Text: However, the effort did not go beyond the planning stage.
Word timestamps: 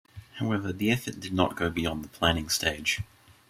However, 0.39 0.73
the 0.73 0.89
effort 0.89 1.19
did 1.19 1.31
not 1.31 1.55
go 1.55 1.69
beyond 1.69 2.03
the 2.03 2.07
planning 2.07 2.49
stage. 2.49 3.01